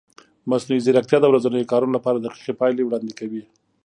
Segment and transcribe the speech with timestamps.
[0.49, 3.43] مصنوعي ځیرکتیا د ورځنیو کارونو لپاره دقیقې پایلې وړاندې کوي.